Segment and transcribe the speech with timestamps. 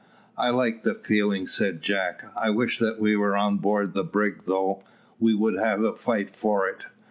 [0.35, 2.23] "I like the feeling," said Jack.
[2.35, 4.81] "I wish that we were on board the brig though,
[5.19, 6.87] we would have a fight for it.